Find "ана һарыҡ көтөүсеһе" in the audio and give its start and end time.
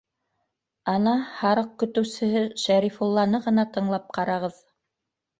0.93-2.41